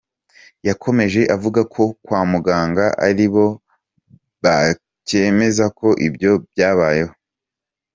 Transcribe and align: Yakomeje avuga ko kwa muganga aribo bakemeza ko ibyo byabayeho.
Yakomeje 0.67 1.21
avuga 1.35 1.61
ko 1.73 1.83
kwa 2.03 2.21
muganga 2.31 2.85
aribo 3.07 3.45
bakemeza 4.43 5.65
ko 5.79 5.87
ibyo 6.07 6.31
byabayeho. 6.51 7.13